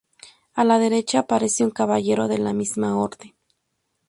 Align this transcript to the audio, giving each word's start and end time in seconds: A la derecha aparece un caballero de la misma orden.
A 0.55 0.63
la 0.65 0.79
derecha 0.79 1.19
aparece 1.19 1.63
un 1.63 1.69
caballero 1.69 2.27
de 2.27 2.39
la 2.39 2.53
misma 2.53 2.97
orden. 2.97 3.35